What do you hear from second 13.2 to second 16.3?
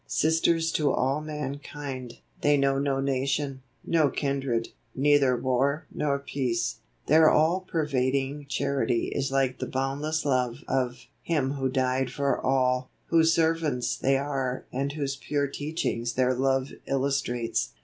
servants they are and whose pure teachings